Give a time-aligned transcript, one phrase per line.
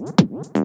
[0.00, 0.59] Mm-hmm.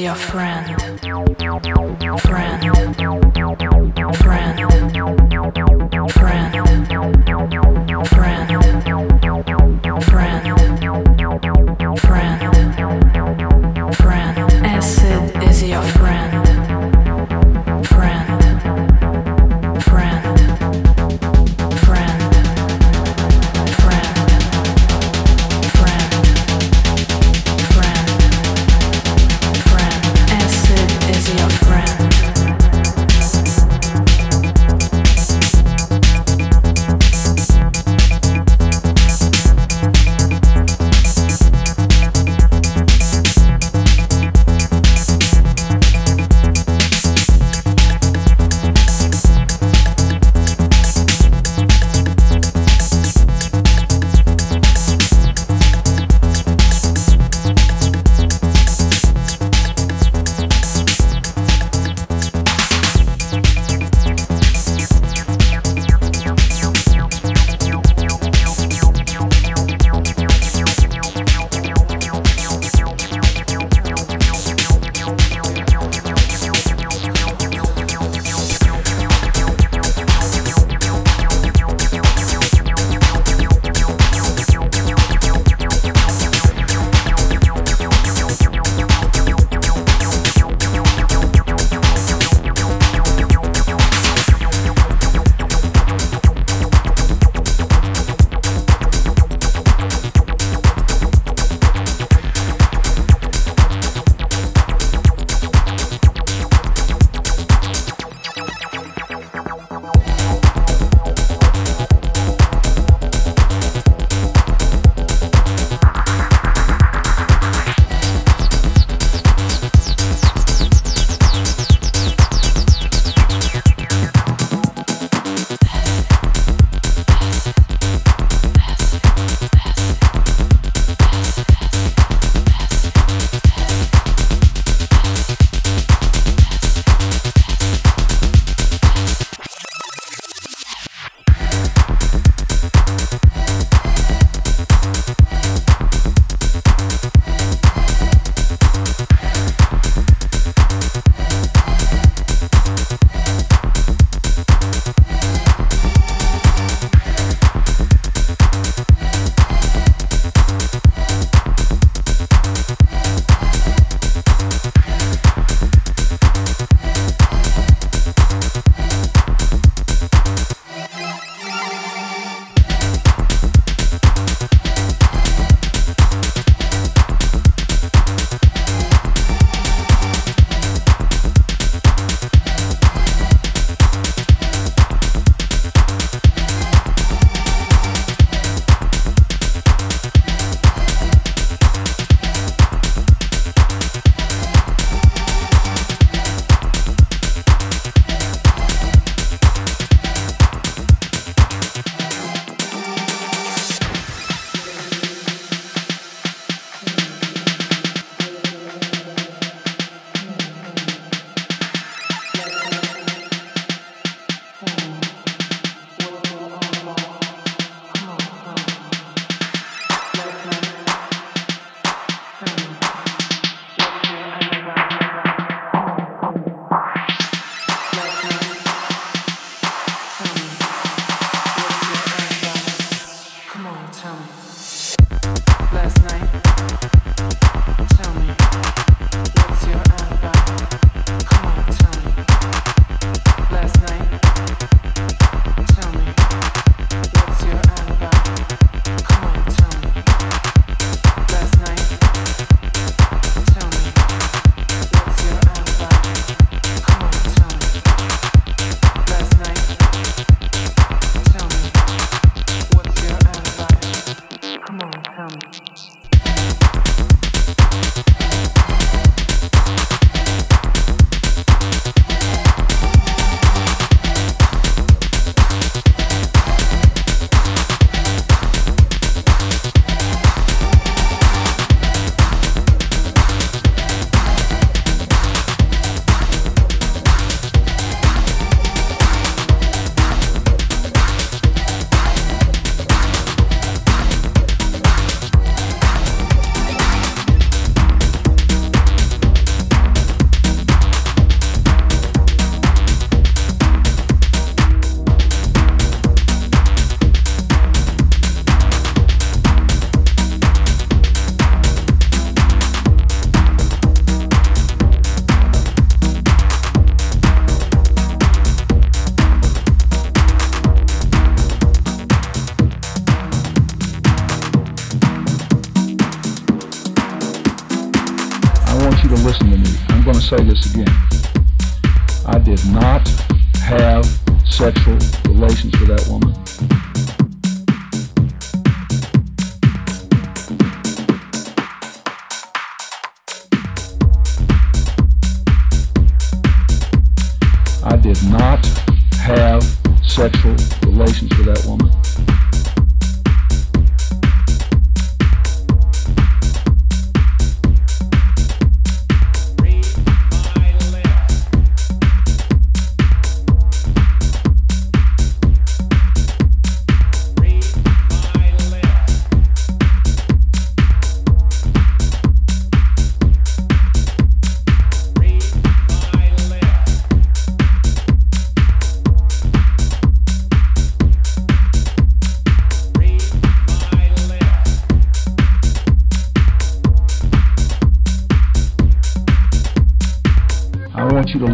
[0.00, 0.14] Your.
[0.14, 0.53] Friend.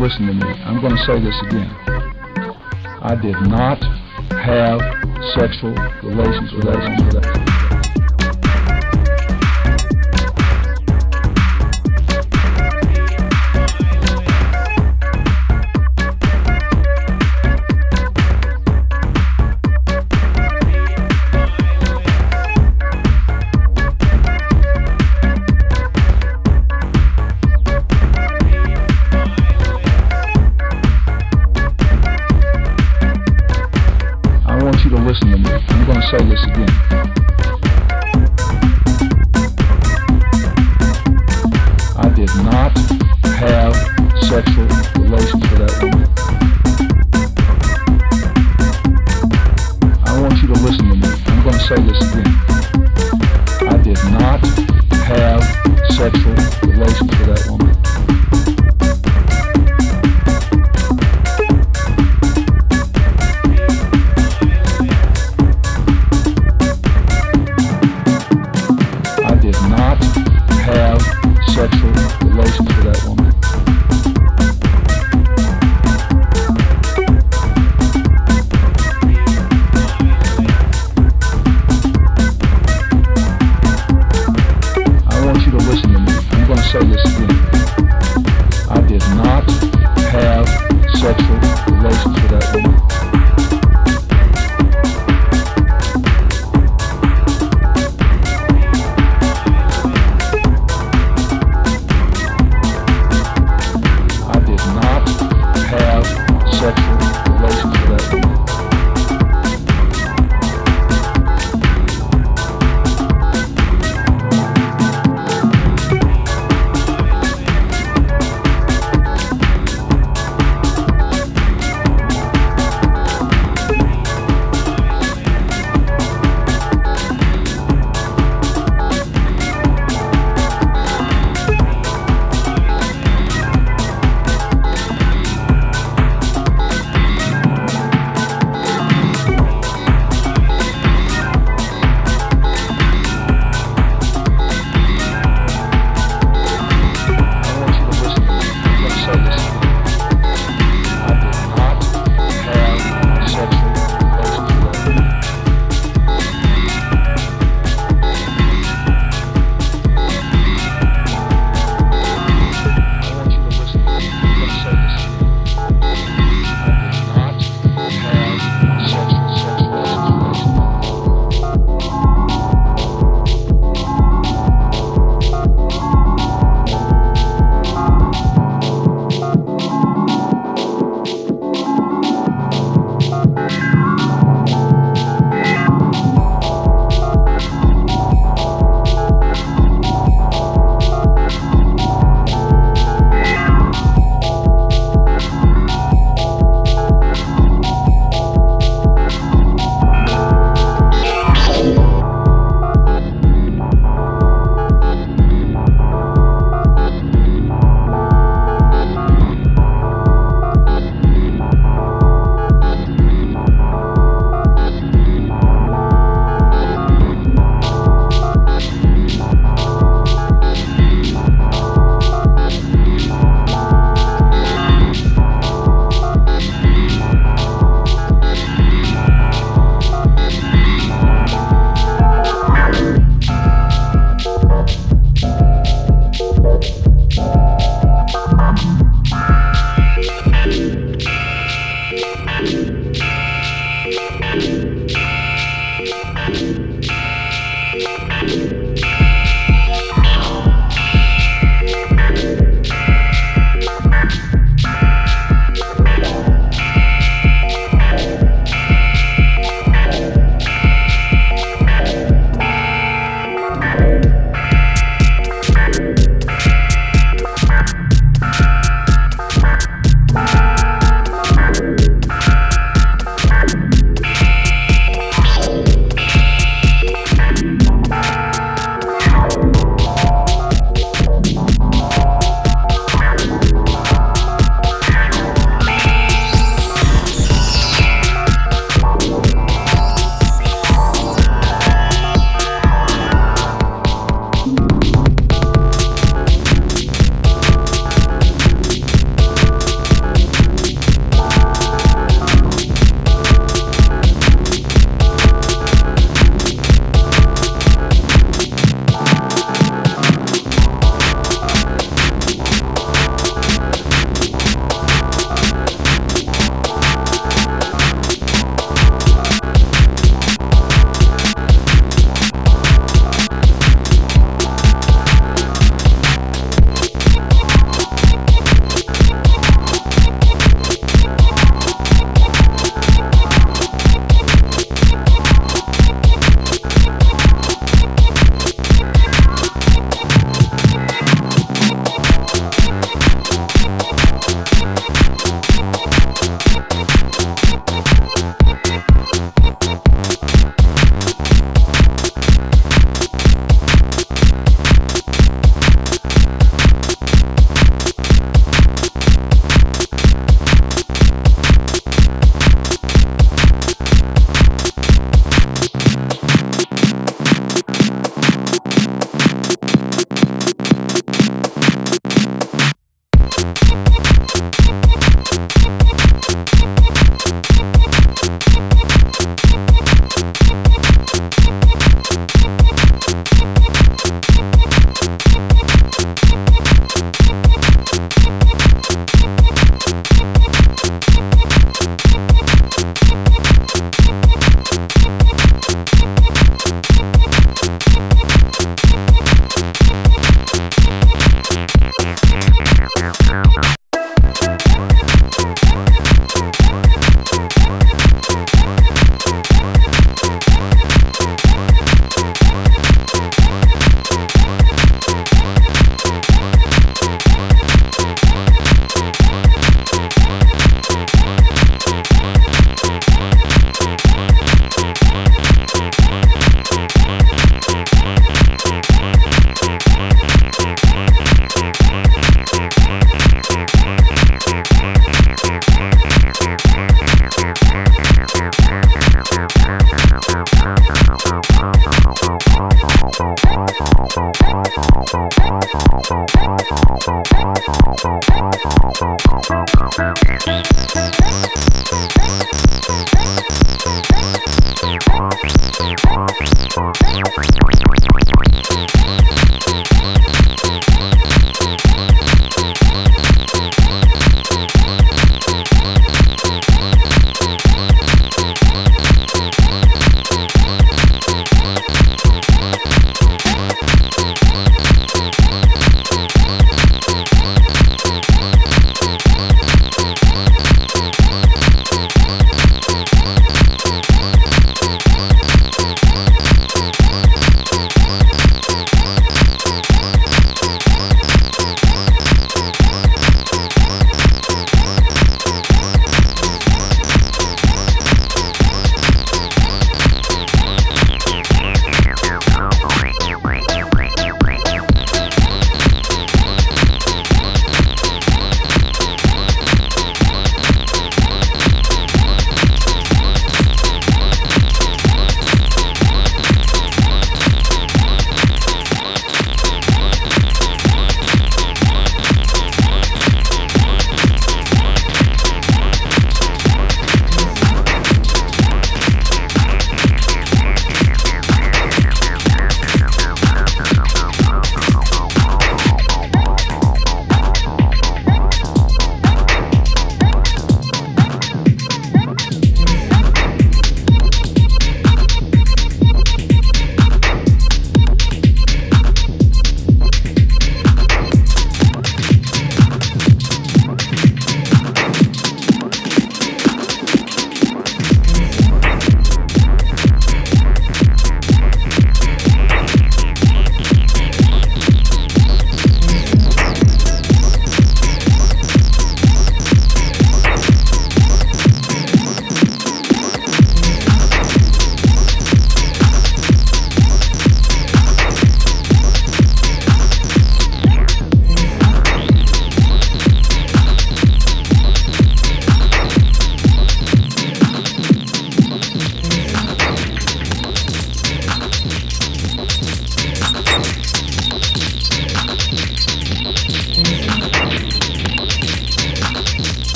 [0.00, 0.48] Listen to me.
[0.64, 1.69] I'm going to say this again.